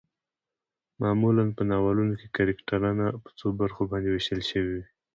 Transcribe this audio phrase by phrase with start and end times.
[1.01, 4.81] معمولا په ناولونو کې کرکترنه په څو برخو باندې ويشل شوي